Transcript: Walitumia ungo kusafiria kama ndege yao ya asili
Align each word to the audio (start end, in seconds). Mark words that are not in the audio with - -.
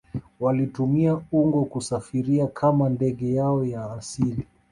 Walitumia 0.39 1.21
ungo 1.31 1.65
kusafiria 1.65 2.47
kama 2.47 2.89
ndege 2.89 3.33
yao 3.33 3.63
ya 3.65 3.91
asili 3.93 4.47